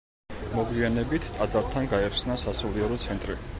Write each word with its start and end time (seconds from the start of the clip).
მოგვიანებით 0.53 1.27
ტაძართან 1.35 1.91
გაიხსნა 1.93 2.41
სასულიერო 2.47 3.01
ცენტრი. 3.07 3.41